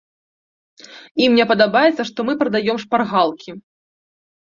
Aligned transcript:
Ім 1.25 1.35
не 1.39 1.45
падабацца, 1.51 2.01
што 2.11 2.19
мы 2.29 2.33
прадаём 2.39 2.77
шпаргалкі. 2.85 3.51